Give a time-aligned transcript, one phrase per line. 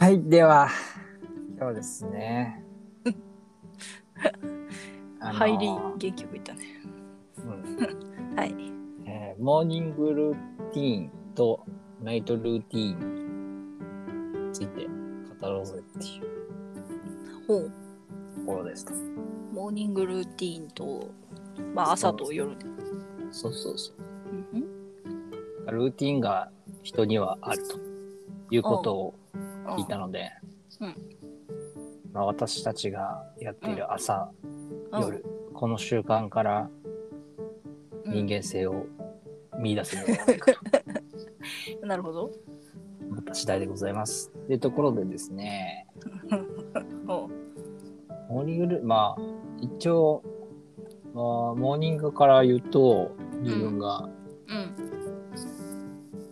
[0.00, 0.70] はい、では、
[1.58, 2.64] 今日ですね。
[5.20, 6.60] あのー入り元気よくいったね。
[7.36, 8.54] うんはい。
[9.04, 10.34] えーモーニングルー
[10.72, 11.66] ティーンと
[12.02, 14.86] ナイトルーティーンについて
[15.38, 17.70] 語ろうぜっていうほう。
[18.40, 18.72] ところで。
[19.52, 21.10] モーニングルーティーンと、
[21.74, 22.56] まあ朝と夜ね。
[23.30, 23.96] そうそうそう。
[24.54, 24.66] うん
[25.66, 26.50] ルーティーンが
[26.82, 27.76] 人にはあると
[28.50, 29.19] いうことをうん
[29.66, 30.30] 聞いたので、
[30.80, 30.96] うん
[32.12, 34.30] まあ、私たちがやっている朝、
[34.92, 35.24] うん夜、
[35.54, 36.70] この習慣から
[38.04, 38.86] うん人間性を
[39.58, 40.52] 見出せるのではないか
[41.80, 42.30] となるほど。
[43.10, 44.30] 思った次第でございます。
[44.46, 45.86] というところでですね、
[47.06, 47.28] ほ
[48.28, 49.22] モーニングルまあ、
[49.60, 50.22] 一応、
[51.12, 51.24] まあ、
[51.54, 54.10] モーニングから言うと、自分が、う。
[54.48, 54.74] うん。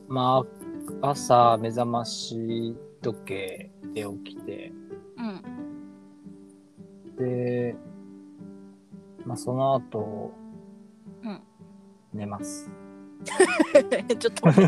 [0.09, 0.45] ま
[1.03, 4.73] あ、朝目覚まし時計で起きて、
[5.17, 5.43] うん。
[7.17, 7.77] で、
[9.25, 10.33] まあ、その後、
[11.23, 11.41] うん
[12.13, 12.71] 寝ます。
[14.19, 14.49] ちょっと。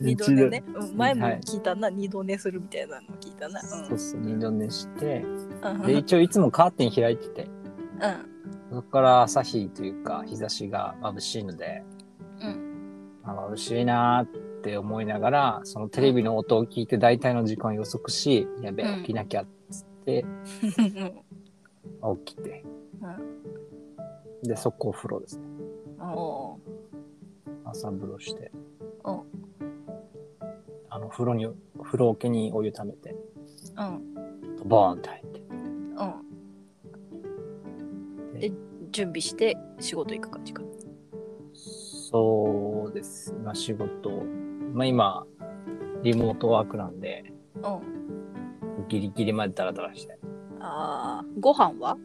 [0.00, 0.64] 二度寝ね。
[0.74, 3.60] うん前もはい聞いたな、二度寝するみたいなの聞いたな。
[3.60, 5.24] そうそう、二度寝して、
[5.62, 5.82] うん。
[5.82, 8.30] で、一応いつもカーテン開いてて、うん。
[8.70, 11.82] そこから朝日というか日差しが眩しいので、
[12.42, 13.18] うん。
[13.24, 20.24] あ眩しいなーって思いながら、そのテレビの音を聞いて大体の時間を予測し、やべえ、うん起きなきゃっつって、
[22.02, 22.16] うん。
[22.24, 22.64] 起きて、
[24.42, 25.44] で、速攻お風呂ですね。
[26.00, 26.58] お
[27.64, 28.50] 朝風呂して、
[29.04, 29.20] うん
[30.88, 31.46] あの、風呂に、
[31.82, 34.68] 風呂桶にお湯溜めて、ーうん。
[34.68, 35.40] ボーンって入って。
[35.40, 35.52] う
[38.36, 38.40] ん。
[38.40, 38.52] で、
[38.90, 40.62] 準備して仕事行く感じか。
[42.10, 43.32] そうです。
[43.38, 44.24] 今仕事、
[44.72, 45.26] まあ今、
[46.02, 47.32] リモートワークなんで、
[47.62, 48.86] うん。
[48.88, 50.18] ギリギリまでダラダラして。
[50.60, 51.96] ああ、ご飯は？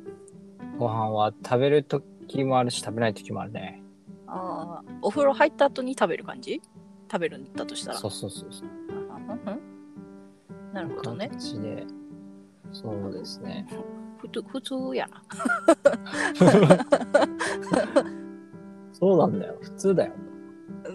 [0.78, 3.82] ご飯は食べる時もあるし、食べない時もあるね。
[4.28, 6.62] ああ、お風呂入った後に食べる感じ？
[7.12, 7.98] 食べるんだとしたら？
[7.98, 8.70] そうそうそうそう。
[10.74, 11.30] なるほどね。
[11.30, 11.86] 形で、
[12.74, 13.66] そうですね。
[14.18, 15.24] ふつ普通やな。
[18.92, 19.58] そうなんだよ。
[19.62, 20.14] 普通だよ。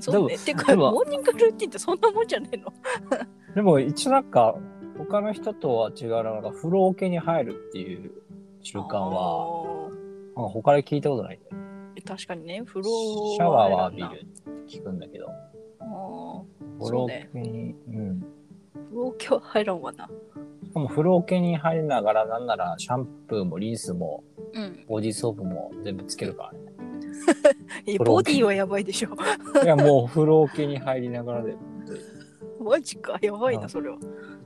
[0.00, 0.38] そうね。
[0.38, 2.72] てか、でもモーニングルーティンってそんなもんじゃねえの？
[3.55, 4.56] でも一応なんか、
[4.99, 8.11] 他の人とは違うのが、風呂桶に入るっていう
[8.62, 9.91] 習慣は、
[10.34, 11.53] 他で聞いたことないんだよ。
[11.53, 12.87] あー確かにね、風呂
[13.37, 15.28] シャワーは浴び入るって聞くんだけど、
[16.78, 17.94] 風呂桶に、うん。
[17.94, 18.21] ー
[18.91, 20.09] 風呂今日入らんわな。
[20.65, 24.22] しかも風呂桶に入りながら、なんならシャンプーもリンスも、
[24.53, 24.84] うん。
[24.88, 26.59] ボディーソープも全部つけるからね。
[28.04, 29.10] ボディはやばいでしょ。
[29.62, 31.56] いや、もう風呂桶に入りながらで。
[32.60, 33.97] マジか、やばいあな、それは。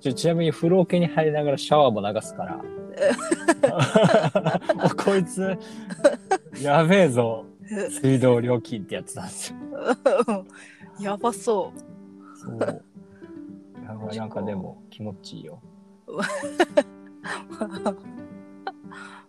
[0.01, 2.61] ちょちなみに風呂桶に入りながらシャワーも流すから。
[4.85, 5.59] おこいつ、
[6.63, 7.45] やべえぞ。
[7.91, 9.57] 水道料金ってやつなんですよ。
[11.01, 11.73] やばそ
[12.35, 12.59] そう。
[13.85, 15.61] やばいなんかでも気持ちいいよ。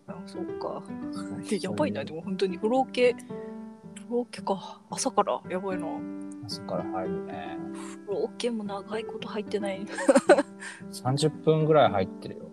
[0.07, 0.11] う。
[0.11, 0.83] あそうか。
[1.49, 3.25] でやばいな、でも本当に風呂桶、風
[4.09, 4.81] 呂桶か。
[4.89, 5.87] 朝からやばいな。
[6.45, 7.57] 朝から入るね。
[8.07, 9.85] 風呂桶も長いこと入ってない。
[10.91, 12.45] 30分ぐらい入ってるよ。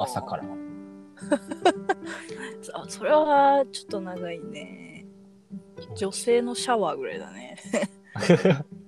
[0.00, 0.44] 朝から。
[2.74, 5.06] あそれはちょっと長いね。
[5.96, 7.56] 女性のシャワーぐらいだね。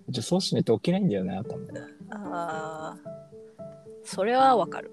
[0.08, 1.56] じゃそうしないと起きないんだよね、頭。
[2.10, 2.98] ああ、
[4.02, 4.90] それはわかる。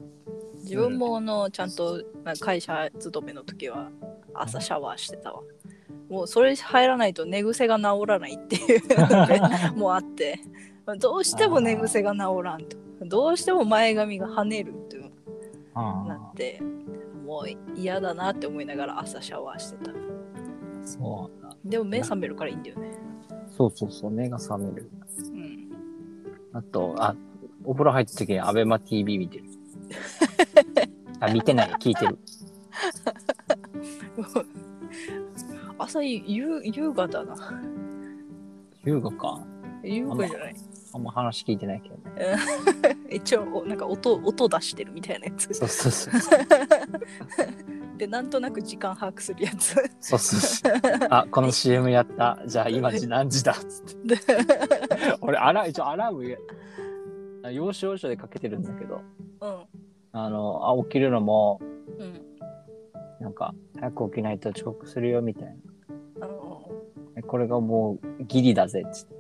[0.68, 3.90] 自分もあの、ちゃんとまあ会社勤めの時は
[4.34, 5.42] 朝シャワーしてたわ。
[6.10, 9.42] もうそれ入らないと寝癖が治らないっていうので
[9.76, 10.40] もうあって、
[11.00, 12.78] どうしても寝癖が治らんと。
[13.02, 15.08] どうしても前髪が跳ねるってな
[15.76, 16.62] あって、
[17.26, 19.92] もう嫌だなって思いながら朝シャワーしてた。
[19.92, 19.94] あ、
[20.84, 21.58] そうなんだ。
[21.66, 22.98] でも目覚めるからいいんだよね。
[23.56, 24.90] そうそうそう、目が覚める。
[25.20, 25.70] うん。
[26.54, 27.16] あと、あ、
[27.64, 29.44] お風呂入った時にアベマ TV 見てる。
[31.20, 32.18] あ、見てない、聞いてる。
[35.78, 37.36] 朝夕優雅だな。
[38.84, 39.40] 優雅か。
[39.84, 40.56] 優雅じゃない。
[40.94, 42.38] あんま話聞いてないけどね。
[43.12, 46.38] 一応なんか音音出してるみたいなやつそうそうそう。
[47.98, 50.74] でなんとなく時間把握するやつそうそうそう。
[51.10, 52.40] あ、この CM やった。
[52.46, 54.16] じゃあ今時何時だっつって。
[54.16, 54.22] で
[55.22, 56.38] 俺、アラ、一応アラーム
[57.52, 59.02] 要所要所でかけてるんだけど、
[59.42, 59.87] うん
[60.24, 61.60] あの、あ、起きるのも、
[62.00, 62.28] うん
[63.20, 65.58] なんか、早く起きないと遅刻するよみたい
[66.20, 66.28] な。
[66.28, 66.70] あの
[67.16, 69.16] えこれがもうギリだぜっつって。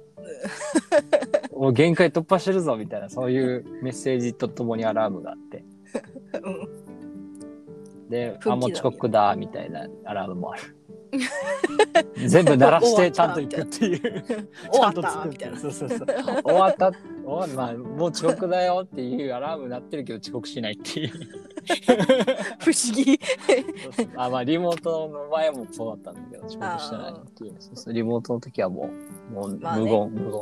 [1.55, 5.63] もう限界突破してるぞみたいな、そういうメッセージとともにアラームがあって。
[6.43, 6.87] うん
[8.09, 10.61] で、 あ、もう遅刻だみたいなアラームもある。
[12.27, 14.47] 全部鳴らしてちゃんと行くっていう。
[14.71, 15.55] 終わっちゃんと作って。
[15.57, 16.07] そうそうそう。
[16.43, 16.91] 終わった。
[17.25, 21.09] 終わまあ、もう遅刻だよっていうアラーム鳴ってるけど遅刻しないっていう。
[22.59, 23.19] 不思議。
[24.15, 27.55] あまあリモートの前もそうだったんだけど遅刻してないっていう。
[27.59, 27.93] そうそう。
[27.93, 28.89] リモートの時はも
[29.31, 29.83] うもう無言、まあね。
[29.85, 30.41] 無言。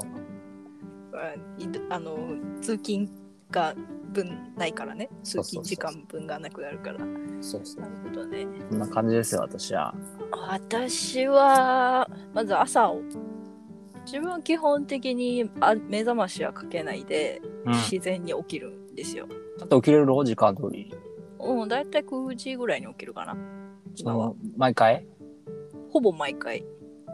[1.90, 2.18] あの
[2.62, 3.10] 通勤
[3.52, 3.74] が
[4.24, 5.10] 分ないからね。
[5.24, 7.06] 通勤時間分がなくなるから。
[7.06, 7.84] なそうそう。
[7.84, 8.48] るほどね。
[8.70, 9.94] こんな感じですよ私は。
[10.32, 13.02] 私はまず朝を
[14.06, 17.74] 自分は基本的にあ目覚ましはかけないでうん。
[17.74, 19.28] 自然に起きるんですよ、
[19.62, 20.94] あと起きれるの時間通り。
[21.40, 23.36] うん、だいたい9時ぐらいに起きるかな。
[23.96, 24.34] 今は。
[24.56, 25.06] 毎回？
[25.90, 26.64] ほぼ毎回。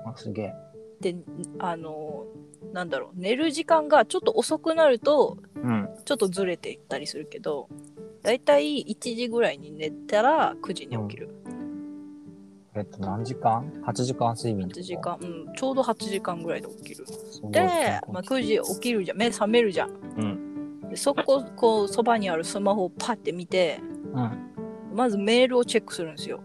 [0.05, 0.53] あすげえ。
[0.99, 1.15] で
[1.59, 2.25] あの
[2.73, 3.19] なんだろう。
[3.19, 5.89] 寝る時間がちょっと遅くなるとうん。
[6.05, 7.69] ちょっとずれていったりするけど
[8.23, 11.29] だいたい1時ぐらいに寝たら9時に起きる、
[12.75, 17.05] えっと何時間 ?8 時間睡眠って8こと時間、うん、ちょうど8時間ぐらいで起きる。
[17.51, 17.61] で、
[18.11, 19.17] まあ、9時起きるじゃん。
[19.17, 19.89] 目覚めるじゃん。
[19.89, 20.89] うん。
[20.89, 23.79] でそここうそばにあるスマホをパッて見て
[24.13, 24.51] うん。
[24.93, 26.41] まずメールをチェックするんですよ。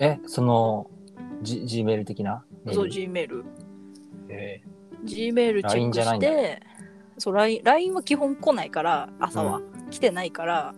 [0.00, 0.90] えその
[1.42, 2.44] G, G メール的な？
[2.72, 3.44] そう G メール。
[4.28, 4.60] え
[5.04, 5.52] G メー。
[5.54, 6.28] ルチェックじゃないんだ。
[6.28, 6.62] して
[7.18, 9.60] そう LINE, は基本来ないから朝は、
[9.90, 10.74] 来てないから、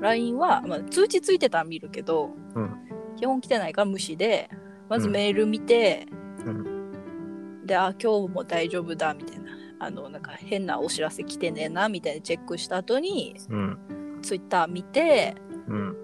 [0.00, 2.76] LINE は、まあ、通知ついてたら見るけど、うん。
[3.16, 4.48] 基本来てないから無視で
[4.88, 6.06] まずメール見て、
[6.44, 9.50] うであ今日も大丈夫だみたいな。
[9.82, 14.18] あのなんか変なお知らせ来てねえなみたいなチェックした後にうん。
[14.20, 15.34] ツイッター見て
[15.68, 15.96] うん。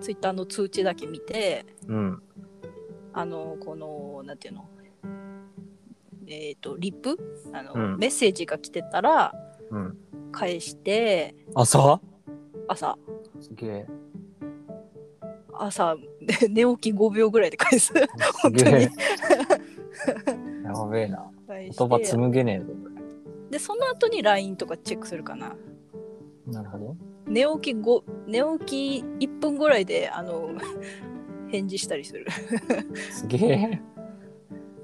[0.00, 2.22] ツイッターの通知だけ見てうん。
[3.12, 4.68] あのこのなんていうの
[6.28, 7.16] えっ、とリップ？
[7.52, 7.98] あの、うん。
[7.98, 9.32] メッセージが来てたら
[9.70, 9.96] うん。
[10.32, 12.00] 返して朝？
[12.68, 12.98] 朝。
[13.40, 13.86] すげえ。
[15.52, 15.96] 朝
[16.50, 17.86] 寝起き5秒ぐらいで返す。
[17.86, 17.94] す
[18.42, 18.70] 本当に。
[18.70, 18.88] げ え
[20.64, 21.30] やべえな。
[21.48, 22.72] 返言葉紡げねえぞ。
[23.50, 25.56] でその後に LINE とかチェックするかな。
[26.46, 26.96] なるほど。
[27.26, 30.50] 寝起き5寝起き1分ぐらいであの
[31.48, 32.26] 返事したりする。
[33.10, 33.82] すげえ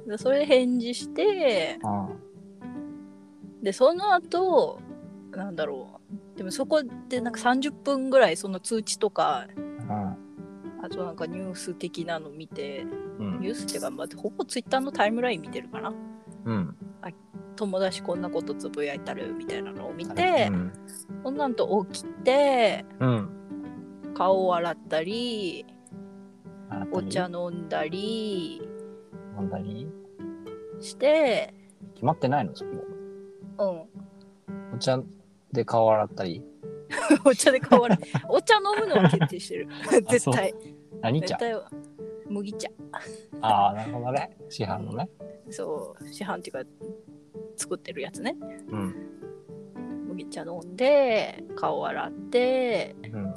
[0.06, 2.08] でそれで返事してあ
[3.62, 4.80] でその後
[5.32, 6.00] なんだろ
[6.34, 6.38] う。
[6.38, 9.46] でもそこでなんか30分ぐらいその通知とか
[9.88, 10.16] あ
[10.82, 12.86] あとなんかニュース的なの見て
[13.18, 13.40] うん。
[13.40, 15.92] ニュースっていうか、まあ、ほぼツイッターのタイムライン見てるかな。
[16.44, 16.76] うん。
[17.56, 20.72] 友達こんなことつぶやいたるみたいなのを見て、うん
[21.22, 21.36] そん。
[21.36, 23.28] なんと起きてうん。
[24.14, 25.64] 顔を洗ったり？
[26.90, 28.63] お茶飲んだり
[29.38, 29.86] 飲んだり
[30.80, 31.54] して。
[31.94, 32.54] 決まってないの？
[32.54, 32.70] そこ。
[33.58, 34.74] うん。
[34.74, 35.00] お茶
[35.52, 36.42] で顔洗ったり？
[37.24, 37.98] お茶で顔洗い
[38.28, 39.68] お茶飲むのは決定してる。
[40.10, 40.54] 絶対。
[41.00, 41.38] 何茶？
[42.28, 42.68] 麦茶。
[43.40, 44.36] ああなるほどね。
[44.48, 45.08] 市販のね。
[45.50, 46.08] そう。
[46.08, 46.70] 市販っていうか
[47.56, 48.36] 作ってるやつね。
[48.68, 48.94] うん。
[50.08, 53.34] 麦茶飲んで顔洗ってうん。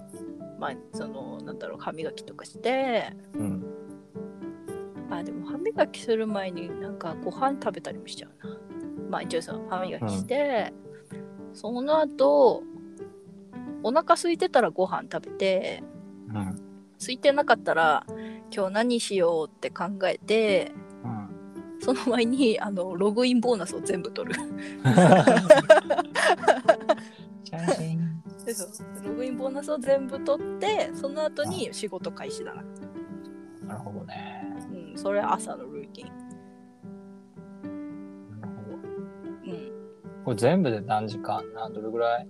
[0.60, 3.56] まあそのなんだろう歯磨きとかしてうん
[5.09, 8.57] あでも歯磨きする前になんかご飯食べたりもしちゃうな。
[9.09, 10.74] まあ一応その歯磨きして、
[11.53, 12.63] その後
[13.84, 15.84] お腹空いてたらご飯食べて
[16.29, 16.55] うん。
[17.00, 18.05] 空いてなかったら
[18.53, 21.29] 今日何しようって考えてうん。
[21.79, 24.39] その前にあのログインボーナスを全部取る。
[29.03, 32.63] ログインボーナスを全部取ってその後に仕事開始だな。
[33.67, 34.41] なるほどね。
[34.41, 34.47] うん
[34.98, 36.10] それは朝のルーティン。
[38.42, 38.77] なるほど。
[38.77, 39.72] うん。
[40.25, 42.27] これ全部で何時間などれぐらい？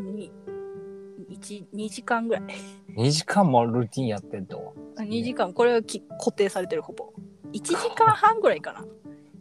[0.00, 0.32] に
[1.30, 2.44] 1 2時間ぐらい
[2.96, 4.74] ?2 時間もルーティンやってんと。
[4.96, 5.52] 2時間。
[5.52, 7.12] これはき固定されてるほぼ。
[7.52, 8.84] 1時間半ぐらいかな。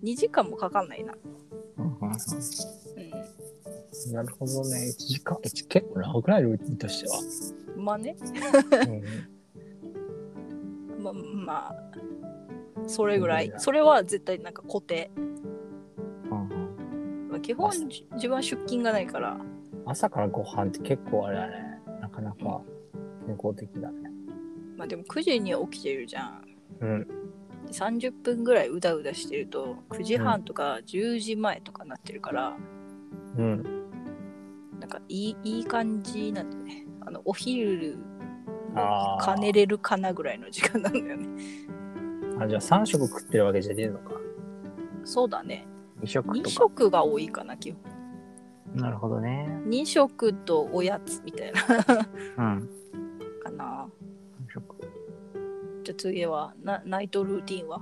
[0.03, 1.13] 2時間もかかんないな。
[1.77, 1.97] うん
[4.13, 4.89] なるほどね。
[4.89, 6.43] 1時間、え結構長くない？
[6.43, 7.19] ルーティンとしては。
[7.77, 8.15] まあね。
[10.97, 11.03] うん。
[11.03, 11.13] ま
[11.45, 11.75] まあ
[12.87, 13.53] それぐらい。
[13.57, 15.31] それは絶対なんか固定、うん
[17.29, 19.37] まあ、基本自分は出勤がないから。
[19.85, 21.81] 朝からご飯って結構あれだね。
[22.01, 22.61] なかなか
[23.25, 24.11] 健康的だね。
[24.77, 26.45] まあでも9時に起きてるじゃん。
[26.81, 27.07] うん。
[27.67, 32.57] で30分ぐらいうだうだしてると9時半とか10時前とかなってるから、
[33.37, 33.63] うん。
[34.79, 36.85] なんかいいいい感じなんだよね。
[37.01, 37.97] あのお昼
[38.75, 41.27] か寝れるかなぐらいの時間なんだよね
[42.41, 44.11] あ、じゃあ3食食ってるわけじゃねえのか。
[45.03, 45.67] そうだね
[46.01, 46.49] 2食2とか。
[46.49, 47.81] 食が多いかな基本
[48.75, 49.61] なるほどね。
[49.67, 51.61] 2食とおやつみたいな
[52.37, 52.69] うん。
[53.43, 53.87] かな
[54.47, 54.75] 2食。
[55.83, 57.81] じゃあ次はなナイトルーティンは？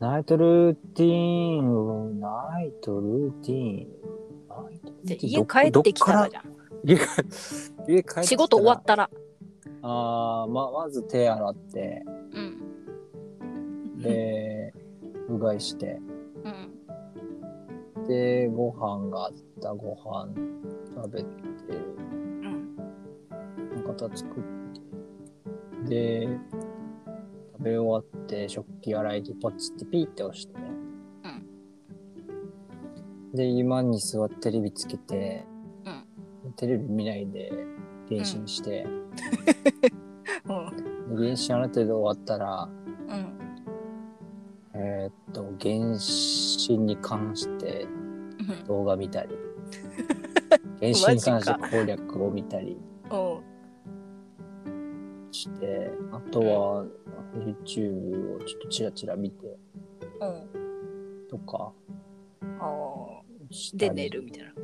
[0.00, 3.88] ナイトルーティーン、ナイトルーティーン。
[4.48, 6.44] ナイトルーでティーン家帰ってきたらじゃん
[6.84, 9.10] 家帰家帰ってきたら仕事終わったら
[9.82, 12.21] ああ、ま、まず手洗って、うん
[14.02, 14.74] で、
[15.28, 16.00] うがいして、
[16.44, 18.06] うん。
[18.06, 20.28] で、ご飯があったご飯
[20.94, 21.26] 食べて、
[22.42, 22.48] う
[23.78, 23.84] ん。
[23.84, 24.42] 片作っ
[25.88, 26.28] て、で、
[27.52, 30.54] 食べ終わって食器洗い機ポチってピーって押して、
[33.34, 35.46] で、今に座ってテレビつけて、
[36.56, 37.50] テレビ見ないで
[38.08, 38.86] 原神して、
[40.44, 40.52] う。
[40.52, 42.81] んで原神ある程度終わったら、うん
[45.02, 45.98] えーっと、原
[46.66, 47.88] 神に関して
[48.48, 48.64] うん。
[48.66, 49.36] 動画見たり、
[50.80, 52.76] 原神に関して攻略を見たり
[53.10, 53.16] う。
[54.68, 56.86] んして、あとは
[57.34, 59.56] YouTube をちょっとチラチラ見て
[60.20, 61.28] うん。
[61.28, 61.72] とか
[63.74, 64.50] で寝るみたいな。
[64.50, 64.54] い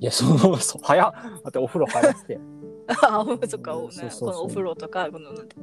[0.00, 1.12] や、そう、 そう、早っ。
[1.12, 2.40] 待って、お風呂入って。
[3.02, 3.88] ああ、そっか、お
[4.48, 5.56] 風呂とか、このなんて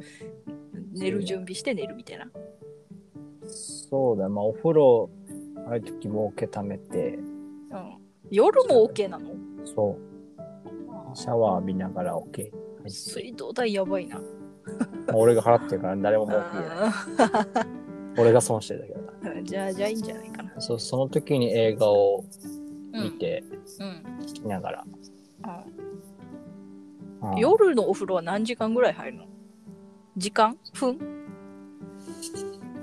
[0.93, 2.29] 寝る準備して寝るみたいな。
[3.93, 5.07] そうだよ、まあ、お風呂
[5.67, 7.19] 入るときも桶溜めて、
[7.69, 7.97] うん、
[8.31, 9.29] 夜も OK なの？
[9.65, 9.99] そ
[11.13, 12.51] う、シャワー浴びながら桶
[12.87, 14.17] 水道代やばいな。
[14.17, 14.23] ま
[15.13, 16.93] あ俺が払ってるから誰も文句言えな
[18.17, 20.53] 俺が損してるだけだかーじゃあ、じゃあいいんじゃないかな。
[20.55, 20.61] ら。
[20.61, 22.23] そう、その時に映画を
[22.93, 23.43] うん見て、
[23.79, 24.03] うん。
[24.21, 24.83] 聞きながら。
[24.83, 25.51] うん
[27.31, 29.25] うん夜のお風呂は何時間ぐらい入るの？
[30.17, 30.57] 時間？
[30.73, 30.97] 分？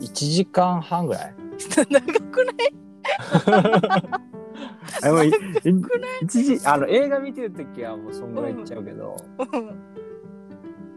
[0.00, 1.34] 1時間半ぐらい？
[1.90, 2.72] 長くない？
[5.04, 5.32] あもういい？
[6.22, 9.16] 一時あの映画見てる時はもうそんぐらいいっちゃうけど、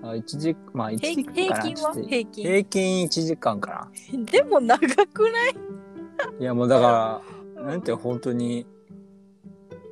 [0.03, 1.63] あ一時まあ1時平間かな。
[1.63, 1.93] 平均は？
[1.93, 2.43] 平均。
[2.45, 3.89] 平均1時間か
[4.31, 5.53] でも長くない？
[5.53, 5.59] な
[6.39, 7.21] いやもうだか
[7.55, 8.65] らなんていうの本当に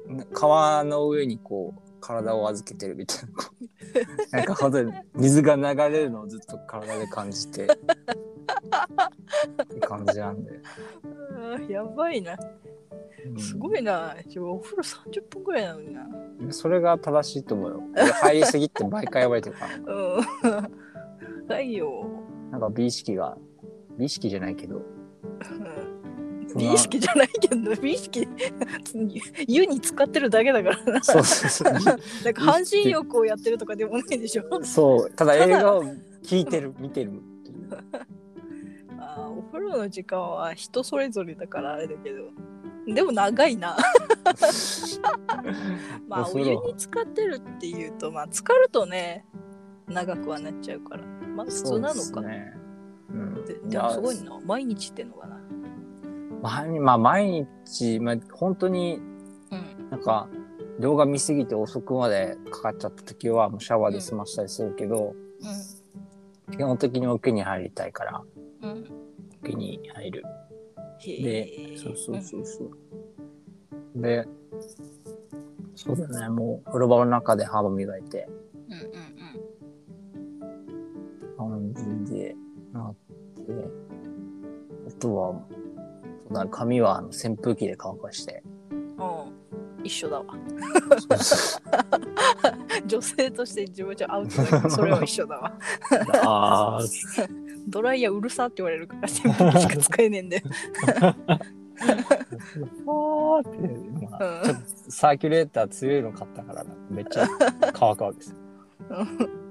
[0.07, 3.19] な川の上にこう体を預けてるみたい
[4.31, 7.67] ななんか本当に水が流れるのをずっと体で感じて
[9.63, 10.59] って感じなんで、
[11.69, 12.33] やばいな。
[12.33, 12.61] うん
[13.37, 14.15] すごいな。
[14.37, 16.07] お風呂30分ぐらいなのにな。
[16.49, 21.45] それが正しいと思うよ俺入りすぎって毎回覚えてるからうん。
[21.47, 22.05] ないよ。
[22.51, 23.37] なんか美意識が
[23.97, 24.81] 美意識じゃないけど
[25.45, 25.69] そんな
[26.57, 28.27] 美意識じゃないけど、美意識、
[29.47, 31.01] 湯に使ってるだけだからな。
[31.01, 34.61] そうそうそう なんか半身浴をやってるとかでもないでしょ。
[34.63, 35.83] そうただただ映画を
[36.23, 37.13] 聞いてる見てるっ
[37.43, 37.69] ていう
[39.17, 42.29] お風呂の時間は人それぞれだからあれだけど。
[42.87, 43.77] でも長いな。
[46.07, 49.25] まあお湯に浸かってるっていうと、まあ浸かるとね、
[49.87, 51.03] 長くはなっちゃうから。
[51.35, 52.21] まあ普通なのか。
[52.21, 52.53] ね
[53.09, 54.39] うんででもすごいな。
[54.45, 55.39] 毎日ってのかな。
[56.41, 58.99] 毎日まあ毎日、まあ、本当に
[59.51, 59.89] うん。
[59.89, 60.27] なんか
[60.79, 65.13] 動画見すぎて遅くまでかかっちゃった時はもうシャワーで済ましたりするけど、
[66.51, 68.23] 基本的に桶に入りたいから
[68.63, 69.00] うん。
[69.53, 69.58] うん。
[69.58, 70.24] 桶に入る
[71.00, 71.77] へでえ。
[71.77, 72.72] そうそうそうそう、
[73.96, 74.25] で
[75.75, 78.27] そうだねもう風呂場の中で歯を磨いて
[78.70, 78.81] うんうん
[81.38, 81.74] 感
[82.05, 82.36] じで
[82.72, 83.00] なって
[84.88, 85.34] あとは
[86.24, 88.77] そうだね髪はあの扇風機で乾かしてうん。
[88.77, 88.81] う
[89.27, 89.31] ん。
[89.84, 90.25] 一緒だわ。
[92.86, 95.51] 女性として自分じゃアウトだけど、それは一緒だわ。
[96.24, 96.81] ああ
[97.67, 100.43] ドライヤーうるさって言われるから、扇風機しか使えねえんだよ。
[102.85, 103.57] わーって、
[104.09, 107.27] まあ、うんちょっとサーキュレーター強いの買ったからなめっちゃ
[107.73, 108.37] 乾くわけですよ。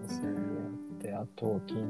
[0.07, 0.23] そ
[1.05, 1.81] れやってあと筋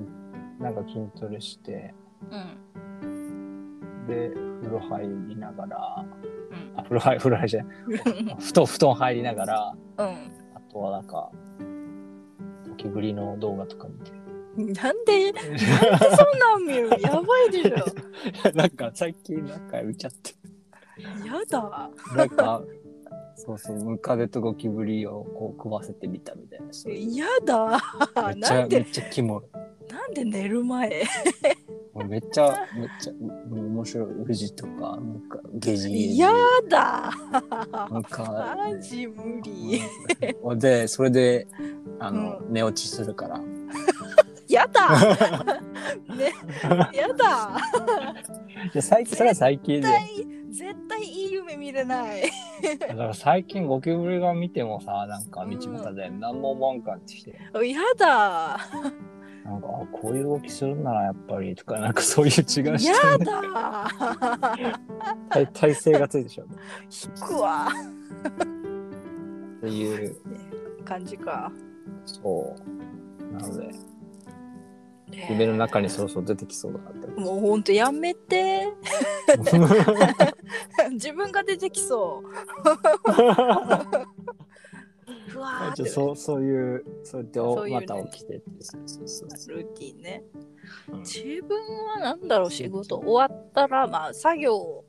[0.60, 1.94] なんか筋トレして
[2.30, 4.06] うん。
[4.06, 4.30] で
[4.62, 6.04] 風呂入りながら
[6.50, 7.76] うんあ風呂入風呂入りじゃない
[8.40, 10.06] 布団布団入りながらうん。
[10.06, 11.30] あとはなんか
[12.68, 14.10] ゴキブリの動画とか見て
[14.56, 16.98] なんで、なんでそんなん見るの？
[16.98, 17.76] やばいでしょ。
[18.54, 20.34] なんか最近なんか見ちゃって
[21.26, 21.90] やだ。
[22.16, 22.62] なんか
[23.36, 26.66] そうそうムカデとゴキブリをこう食わせてみたみたいな
[27.16, 27.80] やだ。
[28.26, 31.04] めっちなんで、ゃめっちゃキモいなんで寝る前？
[32.06, 33.12] めっちゃめっちゃ
[33.50, 36.30] 面白い富士とかなんかゲジゲジや
[36.68, 37.10] だ。
[37.90, 39.80] なんかマジ無理。
[40.42, 41.46] うんでそれで
[41.98, 43.40] あの、寝落ちするから
[44.50, 44.90] やだ。
[46.14, 46.32] ね、
[46.92, 47.56] やだ。
[48.64, 49.88] いや最近それは最近で。
[49.88, 52.22] 絶対絶対いい夢見れない。
[52.80, 57.14] だから最近ゴキブリが見てもさ、なんか道端で何も思わんかって。
[57.14, 58.58] きて、やだ。
[59.44, 63.90] なんか、あこういう動きするんならやっぱりとか、なんかそういう違うや視点でだ。
[65.30, 66.48] 体体勢がついてしまう。
[67.22, 67.68] 引くわ。
[69.58, 70.16] っていう、
[70.84, 71.50] 感じか。
[72.04, 73.32] そう。
[73.32, 73.70] なので、
[75.28, 77.20] 夢の中にそろそろ出てきそうだなって。
[77.20, 78.68] もうほんとやめて。
[80.92, 82.28] 自分が出てきそう。
[85.28, 85.86] ふわーって。
[85.86, 87.40] そうそういう、そうやって
[87.70, 90.24] また起きてルーティンね。
[90.92, 90.98] うん。
[91.00, 92.98] 自分はなんだろう仕事。
[92.98, 94.84] 終わったらまあ作業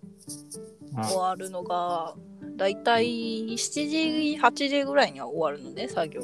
[1.03, 2.15] 終わるのが
[2.57, 6.21] だいたい7時8時ぐらいには終わるのね作業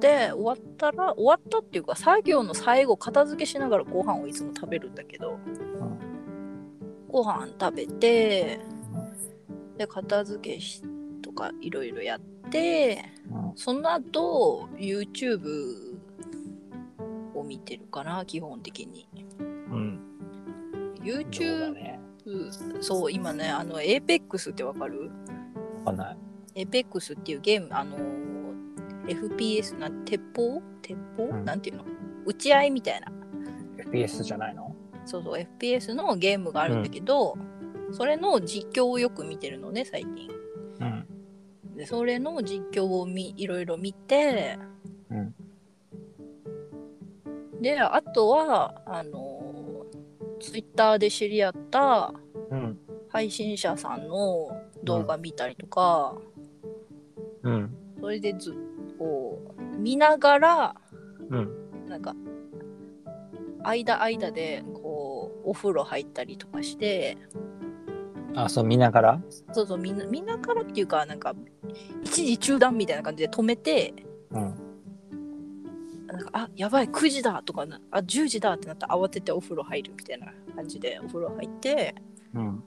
[0.00, 5.38] で終わったら終わったっていうか作業の最後片付けしながらご飯をいつも食べるんだけど
[7.08, 8.60] ご飯食べて
[9.76, 10.82] で片付けし
[11.22, 15.98] とかいろいろやってうんその後 YouTube
[17.34, 19.08] を見てるかな基本的に
[19.70, 20.00] うん。
[20.98, 22.00] そうだ YouTube ね。
[22.80, 25.10] そう今ねあの APEX ってわかる？
[25.84, 26.12] わかんな
[26.54, 26.66] い。
[26.66, 27.96] APEX っていうゲームあの
[29.08, 30.62] FPS な鉄砲？
[30.82, 31.84] 鉄砲、うんなんていうの？
[32.26, 33.10] 撃ち合いみたいな
[33.78, 34.74] FPS じゃないの？
[35.04, 37.36] そうそう FPS のゲームがあるんだけど、
[37.92, 40.28] それの実況をよく見てるのね最近
[40.80, 41.06] うん。
[41.76, 44.58] でそれの実況をみいろいろ見て
[45.10, 45.34] うん。
[47.62, 49.86] であとはあの
[50.40, 52.12] Twitter で知り合った
[52.50, 52.78] うん。
[53.10, 54.50] 配信者さんの
[54.84, 56.14] 動画見たりとか、
[57.42, 57.74] うん。
[57.98, 58.54] それでずっ
[59.78, 60.74] 見ながら
[61.30, 61.50] うん。
[61.88, 62.14] なんか
[63.62, 67.16] 間間でこうお風呂入ったりとかして
[68.34, 69.20] あ、そう、見ながら？
[69.52, 71.34] そうそうみんな見ながらっていうかなんか
[72.02, 73.94] 一時中断みたいな感じで止めて
[74.30, 74.54] うん。
[76.06, 81.94] なんかあやばい9時だとかなあ10時だってなったら慌ててお風呂入るみたいな感じでお風呂入って
[82.34, 82.62] うん。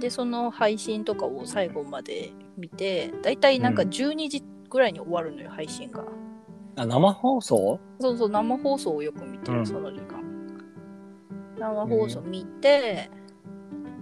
[0.00, 6.04] でその配信とかを最後まで見てだいたいなんかうん12時ぐらいに終わるのよ、配信が
[6.76, 7.80] あ、生放送？
[8.00, 10.22] そうそう生放送をよく見てる、うんその時間
[11.58, 13.10] 生放送見て、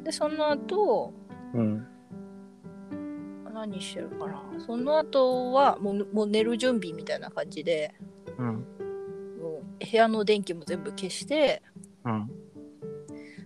[0.04, 1.14] でその後
[1.54, 1.86] うん。
[3.54, 4.42] 何してるかな？
[4.66, 7.94] その後はもうもう寝る準備みたいな感じで
[8.36, 8.46] うん。
[9.40, 11.62] もう部屋の電気も全部消して
[12.04, 12.30] うん。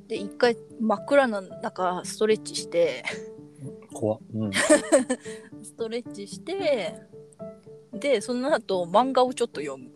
[0.09, 3.04] で一回真っ暗な中ストレッチして
[3.92, 4.20] 怖っ。
[4.35, 4.50] うん。
[5.70, 6.94] ストレッチして
[7.92, 9.90] でその後漫画をちょっと読む。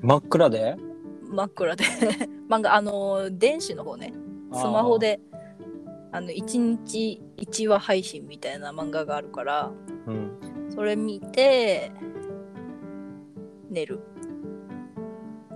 [0.00, 0.76] 真っ暗で？
[1.22, 1.84] 真っ暗で。
[2.50, 4.12] 漫画あの電子の方ね。
[4.52, 4.98] スマホ。
[4.98, 5.20] で
[6.12, 9.70] あの1日1話配信みたいな漫画があるから
[10.06, 10.30] うん。
[10.70, 11.90] それ見て
[13.70, 14.00] 寝る。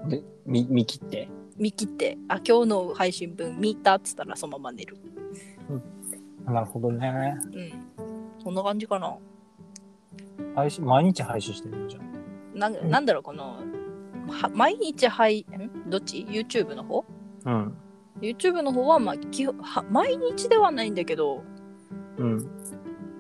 [0.09, 1.29] で、見、見切って？
[1.57, 2.19] 見切って。
[2.29, 4.97] あ今日の配信分見たっつったらそのまま寝る。
[6.47, 7.37] なるほどね。
[7.53, 7.73] うん。
[8.43, 9.17] そんな感じかな
[10.55, 12.59] 配信、毎日配信してるんじゃん。
[12.59, 13.59] なんなんだろうこの
[14.29, 15.47] は毎日配
[15.87, 15.91] ん？
[15.91, 17.05] どっち ?YouTube の方？
[17.45, 17.75] うん。
[18.21, 21.43] YouTube の方は,、まあ、基本は毎日ではないんだけど
[22.19, 22.39] うん。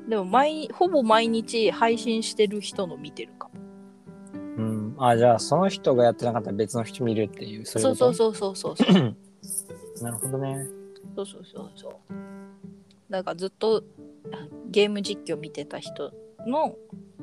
[0.08, 3.54] でも毎ほぼ毎日配信してる人の見てるかも
[4.58, 4.94] うん。
[4.98, 8.14] あ、じゃあ、その人がやってなかったら別の人見るっていう、そういうそうこと？
[8.14, 9.16] そうそうそうそうそうう。
[10.04, 10.66] なるほどね。
[11.16, 11.92] そうそうそうそう
[13.10, 13.82] だからずっと
[14.32, 16.12] あゲーム実況見てた人
[16.46, 16.76] の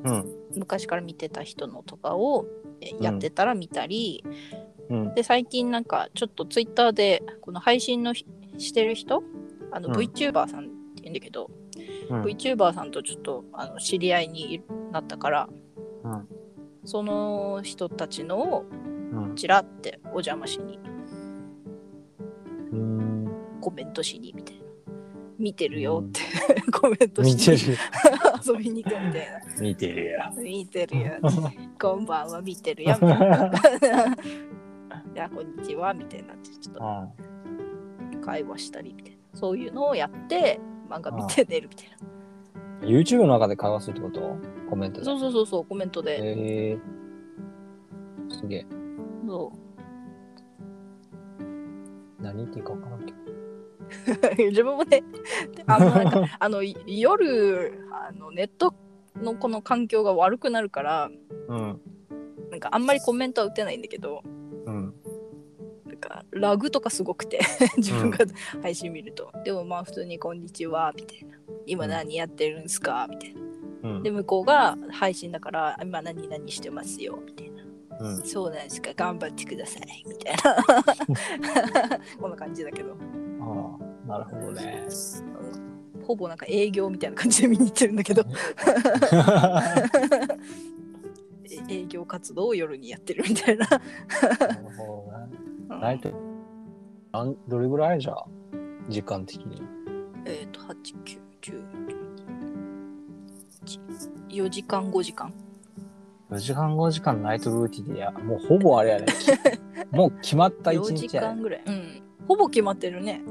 [0.04, 0.26] うん。
[0.56, 2.46] 昔から見てた人のとかを
[2.82, 4.24] えやってたら見たり、
[4.90, 5.14] うん。
[5.16, 8.26] で最近なんかちょっと Twitter でこの配信のひ
[8.58, 9.24] してる人
[9.72, 11.50] あのうん VTuber さんって言うんだけど、
[12.10, 12.24] うん。
[12.24, 15.50] VTuber さんとちょっとあの知り合いになったから
[16.04, 16.28] うん。
[16.86, 18.66] その人たちのを
[19.12, 19.36] うん。
[19.36, 20.80] ちらってお邪魔しに
[22.72, 23.32] うん。
[23.62, 24.68] コメントしにみたいな
[25.40, 26.22] 見てるよって、
[26.72, 27.78] コメントしに見てる。
[28.48, 30.20] 遊びに行くみたいな見てるよ。
[30.38, 31.12] 見てるよ
[31.82, 33.52] こんばんは見てるよみたいな
[35.14, 36.82] じゃあこんにちはみたいなちょっと
[38.14, 38.22] うん。
[38.22, 41.88] 会話したりみたいなそういうのをやって漫画見て寝るみたい
[42.82, 44.38] YouTube の中で会話するってこと？
[44.70, 45.06] コメントで。
[45.06, 46.18] なそうそうそうそうコメントで、へ
[46.72, 48.32] えー。
[48.40, 48.66] すげえ。
[49.28, 49.52] そ
[52.20, 53.18] う何言っていいか分からんけど。
[54.38, 55.04] 自分もね
[55.66, 58.74] あのなんかあのい夜あのネット
[59.16, 61.12] のこの環境が悪くなるから
[61.48, 61.82] うん。
[62.50, 64.24] なんかあんまりコメントは打てないんだけど
[64.66, 64.94] うん。
[65.86, 67.40] なんかラグとかすごくて
[67.78, 68.20] 自分が
[68.62, 73.42] 配信見ると、でもまあ普通に「こんにちは」みたいな「今何やってるんすか?」みたいな。
[73.84, 74.04] うん。
[74.04, 77.64] で向こうが配信だから「今何々してますよ」みたいな。
[78.00, 78.92] うん「そうなんですか。
[78.96, 82.00] 頑張ってください」みたいな。
[82.20, 82.96] こんな感じだけど、
[84.08, 84.88] なるほどね。
[84.88, 85.68] うん
[86.06, 88.24] ほぼなんか営業みたいな感じで見に行ってるんだけど
[91.70, 93.84] え営業活動を夜にやってるみたいな、なる
[94.78, 95.38] ほどね。
[95.70, 96.10] うんナイト
[97.12, 98.26] なんどれぐらいじゃあ？
[98.88, 99.62] 時間的に。
[100.26, 101.62] えっ、と8 9 10
[104.30, 105.34] 11 4時間5時間
[106.32, 109.06] 4時間5時間ナイトルーティンでや、もうほぼあれやね。
[109.92, 111.08] もう決まった一4日やね。
[111.08, 113.22] 時間ぐらいうんほぼ決まってるね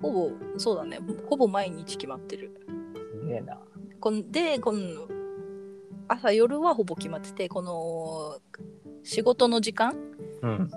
[0.00, 3.58] ほぼそうだねほぼ毎日決まってるうん、すげえな。
[4.00, 4.80] こんでこの
[6.08, 8.38] 朝夜はほぼ決まっててこの
[9.04, 9.96] 仕事の時間
[10.42, 10.70] うん。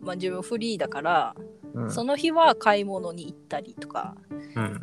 [0.00, 1.34] まあ、自分フリーだから、
[1.74, 1.90] うん。
[1.90, 4.14] その日は買い物に行ったりとか
[4.54, 4.82] うん。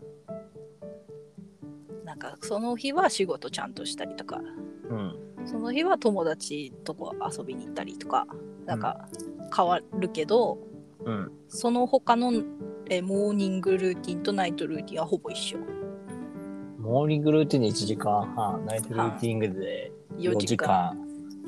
[2.03, 4.39] なんかその日は仕事ちゃんとしたりとか
[4.89, 5.15] うん。
[5.45, 8.27] その日は友達とこ遊びに行ったりとか
[8.65, 9.07] なんか
[9.55, 10.57] 変わるけど、
[11.05, 11.31] うん。
[11.47, 12.31] その他の
[12.95, 15.57] えモーニングルーティンとナイトルーティンはほぼ一緒。
[16.77, 18.21] モーニングルーティンで1時間。
[18.35, 20.95] 半、ナイトルーティングで4 4時間。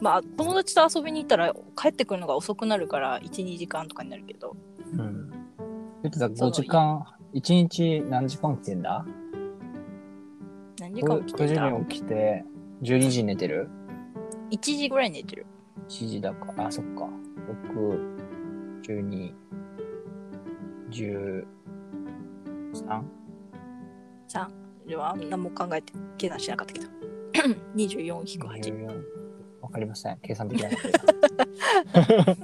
[0.01, 4.55] まあ友達と遊びに行ったら帰ってくるのが遅くなるから12時間とかになるけど。
[4.93, 5.29] うん。
[6.01, 9.05] 言ってたその5時間、1日何時間起きてんだ？
[10.79, 12.43] 何時間起きて9た時に起きて、
[12.81, 13.69] 12時に寝てる
[14.49, 15.45] ？1時ぐらいに寝てる
[15.89, 16.53] ?1 時だか。
[16.53, 17.07] ら、あ、そっか。
[17.73, 18.15] 6、
[18.83, 19.33] 12、
[20.95, 21.45] 13?
[24.27, 24.47] 3
[24.87, 26.87] では何も考えて計算しなかったけど。
[27.75, 29.03] 24引く8 14
[29.61, 30.17] わかりません。
[30.21, 32.37] 計算できなかった。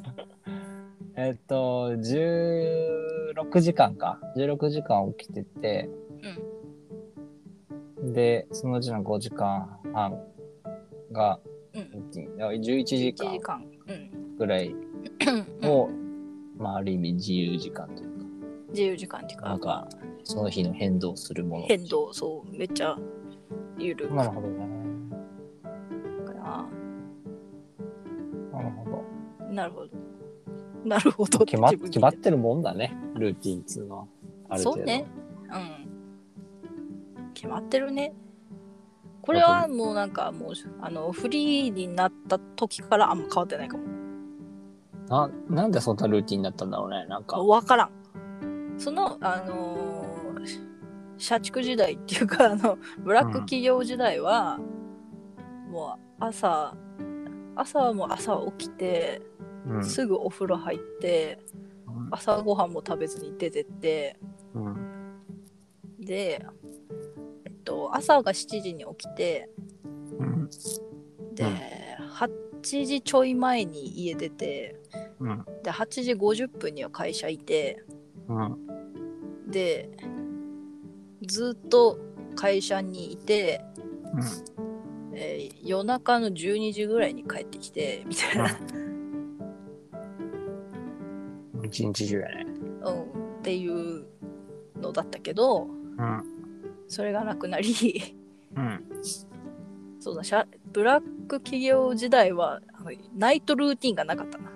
[1.23, 4.19] えっと、16時間か。
[4.35, 5.89] 16時間起きてて、
[8.01, 10.19] で、そのうちの5時間半
[11.11, 11.39] が、
[11.73, 11.81] うん。
[12.11, 13.65] 11だから11時1時間。
[14.37, 14.75] ぐらいう
[15.65, 15.69] ん。
[15.69, 15.89] を、
[16.57, 18.10] まあ、ある意味自由時間というか、
[18.71, 19.87] 自由時間っていうかなんか、
[20.23, 21.65] その日の変動するもの。
[21.65, 22.97] 変動そうめっちゃ
[23.77, 24.67] ゆるくなるほどね。
[26.25, 26.69] かな
[28.53, 29.03] なるほど。
[29.51, 29.89] なるほど
[30.83, 34.05] なるほど決ま決まってるもんだね、ルーティンっつうのは。
[34.49, 34.61] ある。
[34.61, 35.05] そうね
[35.53, 35.91] うん
[37.33, 38.13] 決まってるね
[39.21, 43.83] これはもうなんかもうあのフリーになった時からあんま変わってないかも
[45.07, 47.05] ななんでそんなルーティンになったんだろうね。
[47.07, 47.37] なんか。
[47.43, 47.91] 分からん
[48.77, 50.71] そのあのー
[51.17, 54.57] 社畜時代っていうかあのブラック企業時代は、
[55.69, 56.75] もう朝
[57.55, 59.21] 朝はもう朝起きて、
[59.67, 59.85] うん。
[59.85, 61.39] すぐお風呂入って
[62.09, 64.17] 朝ごはんも食べずに出てって
[64.55, 64.75] うん。
[65.99, 66.43] で、
[67.45, 69.49] えっと、朝が7時に起きて
[70.17, 70.49] うん。
[71.35, 71.43] で、
[71.99, 72.07] うん。
[72.09, 74.75] 8時ちょい前に家出て
[75.19, 75.45] うん。
[75.63, 77.83] で8時50分には会社いて
[78.27, 78.57] うん。
[79.49, 79.89] で
[81.25, 81.99] ずっと
[82.35, 83.63] 会社にいて、
[85.13, 88.59] えー夜中の12時ぐらいに帰ってきてみたいな、
[91.53, 91.65] うん。
[91.65, 92.45] 一日中やね。
[92.83, 93.05] うん、っ
[93.43, 94.05] ていう
[94.79, 96.23] のだったけどうん。
[96.87, 98.15] それがなくなり
[98.55, 98.83] うん。
[99.99, 102.61] そうだしゃブラック企業時代は
[103.15, 104.51] ナイトルーティンがなかったな。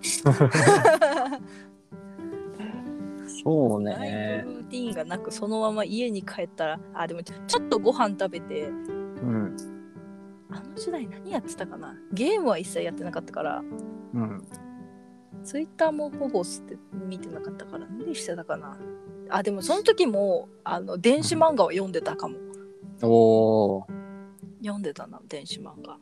[3.46, 4.10] そうナイ。
[4.42, 9.56] ルーティンがなくそのまま家に帰ったらあでもちょっとご飯食べてうん。
[10.50, 11.94] あの時代何やってたかな？
[12.12, 13.62] ゲームは一切やってなかったから。
[14.14, 14.44] うん。
[15.44, 18.76] ツイッターもほぼ捨て見てなかったから何してたかな？
[19.30, 22.36] あでもその時もあの電子漫画を読んでたかも。
[23.02, 23.84] おー。
[24.60, 25.98] 読んでたな電子漫画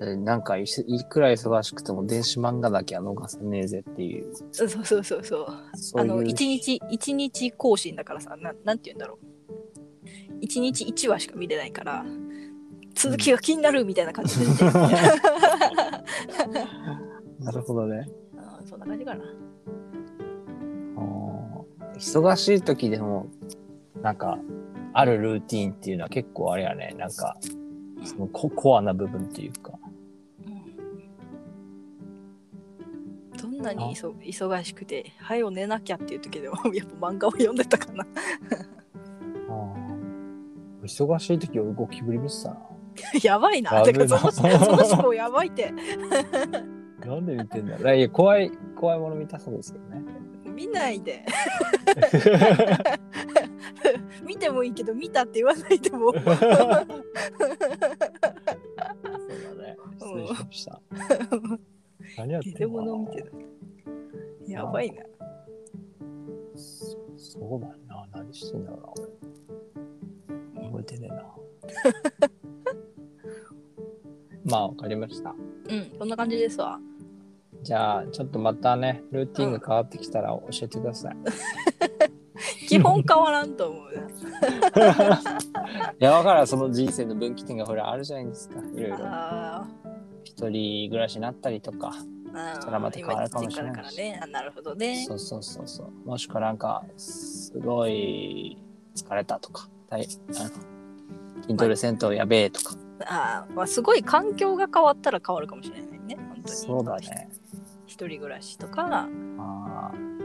[0.00, 0.64] なんかい
[1.08, 4.32] くら忙しくても電子漫画だけは逃さねえぜっていう。
[4.52, 9.26] そうそうそうそうそうあの一日一日更新だからさななんて言うんだろう
[10.40, 12.04] 一日一話しか見れないから
[12.94, 14.46] 続きが気になるみたいな感じで
[17.40, 18.08] なるほどね。
[18.36, 19.22] あーそんな感じかな
[22.00, 23.26] 忙しい時でも、
[24.02, 24.38] なんか、
[24.94, 26.94] あるルーティーンっていうのは結構あれやね。
[26.98, 27.36] なんか、
[28.04, 29.78] そのココアな部分っていうか。
[33.60, 38.06] んなに忙しくて「早よ寝なきゃ」っていう時でも やっぱ漫画を読んでたかな
[40.82, 42.60] 忙しい時俺ゴキブリ見てたな。
[43.22, 43.82] やばいな。
[43.82, 45.72] てかそのその思考やばいって。
[47.06, 50.02] なんで見てんだろういや怖い、怖いもの見たそうですけどね。
[50.44, 51.24] 見ないで。
[54.26, 56.12] 見てもいいけど見たって言わないでも。
[56.12, 56.96] そうだね。
[59.98, 60.80] 失礼しました。
[62.16, 62.98] 何やってんの？
[62.98, 63.32] 見てる。
[64.46, 65.02] やばいな。
[67.16, 68.06] そうだよな。
[68.12, 70.60] 何してんだろう。
[70.64, 71.24] 覚えてねえな。
[74.44, 75.34] まあ、わかりました。
[75.68, 76.80] うん、こんな感じですわ。
[77.62, 81.16] じゃあ、ちょっとまたね、ルーティンが変わってきたら教えてください。
[82.68, 84.00] 基本変わらんと思うな。
[86.00, 88.60] いや、わからん、その人生の分岐点がほら、あるじゃないですか。
[88.74, 88.96] いろいろ。
[89.00, 89.68] あ
[90.40, 91.92] 一人暮らしになったりとか。
[91.92, 94.20] したらまた変わるかもしれない今実家だからね。
[94.22, 95.04] あなるほどね。
[95.04, 96.08] そうそうそうそう。
[96.08, 98.56] もしくはなんか、すごい
[98.94, 100.50] 疲れたとか、大あの
[101.42, 102.76] 筋トレせんとやべえとか。
[103.06, 106.16] あーまあ、すごい環境が変わったら変わるかもしれないね。
[106.16, 106.56] 本当に。
[106.56, 107.28] そうだね。
[107.86, 110.20] 一人暮らしとか、あー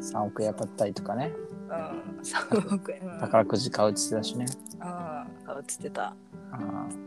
[0.00, 1.32] 3億円当たったりとかね。
[1.68, 3.00] うん、3億円。
[3.02, 4.46] うん、宝くじ買うって言ってたしね。
[4.80, 6.14] ああ、買うっつってた。
[6.50, 7.05] あうん。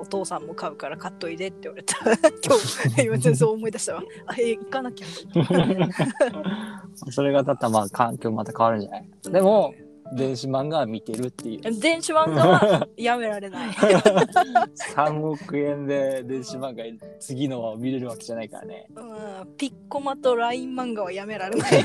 [0.00, 1.96] お父さんも買うから買っといでって言われた。
[2.44, 4.02] 今日、今全然そう思い出したわ。
[4.26, 5.06] あ、え、行かなきゃ
[7.10, 9.08] それがだったらまあ環境また変わるんじゃない？
[9.30, 9.74] でも、
[10.12, 11.60] 電子漫画は見てるっていう。
[11.80, 13.68] 電子漫画はやめられない。
[14.96, 16.82] 3億円で電子漫画
[17.20, 18.86] 次のは見れるわけじゃないからね。
[18.96, 19.00] う
[19.44, 21.70] ん、ピッコマと LINE 漫画はやめられない。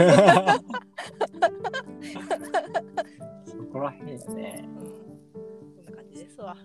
[3.45, 4.67] そこらへんやね。
[4.80, 6.58] うん、こんな感じですわ。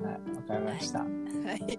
[0.00, 1.00] はい、わかりました。
[1.00, 1.78] はい。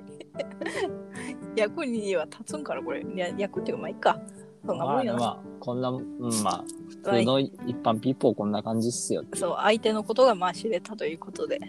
[1.56, 3.02] 役には立つんからこれ。
[3.02, 4.20] いや役っていうかまあいいか。
[4.66, 5.06] そんなもん。
[5.06, 6.04] まあ、まあ、こんな、うん、
[6.44, 7.52] まあ、普通の一
[7.84, 9.24] 般ピーポーこんな感じっすよ。
[9.36, 11.60] そう相手のことがまあ知れたということで。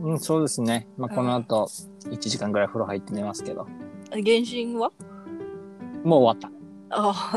[0.00, 0.88] うん、そうですね。
[0.96, 1.68] まあ、この後、
[2.04, 3.66] 1時間ぐらい風呂入って寝ますけど。
[4.10, 4.92] 原神は？
[6.04, 6.52] もう終わっ
[6.90, 7.32] あ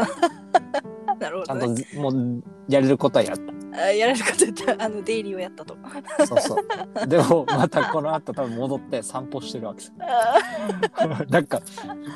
[1.09, 1.15] あ。
[1.19, 1.53] なるほた。
[1.53, 1.73] ちゃど、ね。
[1.73, 5.75] んとず、もう、やれることはやっあやられること言ったらあのデイリーをやったと。
[6.17, 6.27] た。
[6.27, 6.57] そうそ
[7.03, 7.07] う。
[7.07, 9.93] でも、またこの後多分戻って散歩してるわけです。
[9.99, 11.61] あなんか、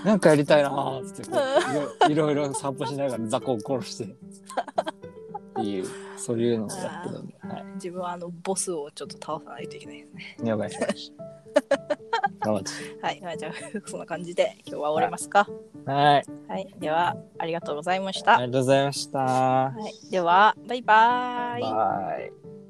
[0.04, 4.16] なんかやりたいなーっていろいろ散歩しながら雑魚を殺して。
[5.60, 5.86] っていう、
[6.18, 7.36] そういうのをやってるんで。
[7.42, 10.38] はー自分はあのボスをちょっと倒さないといけないですね。
[10.42, 10.46] い。
[10.46, 11.26] 了解しました。
[13.02, 13.52] はい、まあじゃあ
[13.86, 15.48] そんな感じで今日は終わりますか。
[15.86, 16.24] はい。
[16.48, 18.38] はい、ではありがとうございました。
[18.38, 19.20] ありがとうございました。
[19.20, 19.74] は
[20.08, 21.62] い、ではバイバーイ。
[21.62, 22.65] バイ。